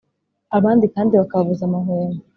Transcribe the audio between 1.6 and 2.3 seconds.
amahwemo